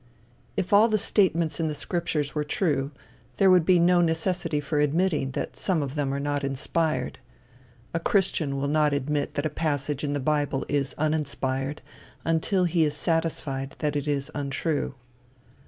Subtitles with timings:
[0.57, 2.89] If all the statements in the scriptures were true,
[3.37, 7.19] there would be no necessity for admitting that some of them are not inspired.
[7.93, 11.83] A christian will not admit that a passage in the bible is uninspired,
[12.25, 14.95] until he is satisfied that it is untrue.